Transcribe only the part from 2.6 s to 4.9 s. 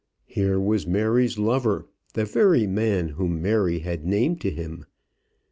man whom Mary had named to him.